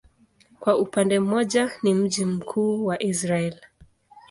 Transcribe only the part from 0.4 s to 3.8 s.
Kwa upande mmoja ni mji mkuu wa Israel.